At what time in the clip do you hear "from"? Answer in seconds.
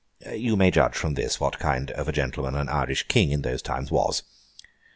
0.95-1.13